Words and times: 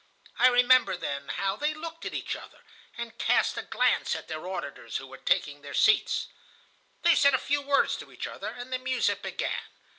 I 0.39 0.47
remember 0.47 0.97
then 0.97 1.27
how 1.27 1.55
they 1.55 1.75
looked 1.75 2.07
at 2.07 2.13
each 2.15 2.35
other, 2.35 2.61
and 2.97 3.19
cast 3.19 3.55
a 3.55 3.61
glance 3.61 4.15
at 4.15 4.27
their 4.27 4.47
auditors 4.47 4.97
who 4.97 5.05
were 5.05 5.19
taking 5.19 5.61
their 5.61 5.75
seats. 5.75 6.25
They 7.03 7.13
said 7.13 7.35
a 7.35 7.37
few 7.37 7.61
words 7.61 7.95
to 7.97 8.11
each 8.11 8.25
other, 8.25 8.49
and 8.49 8.73
the 8.73 8.79
music 8.79 9.21
began. 9.21 9.61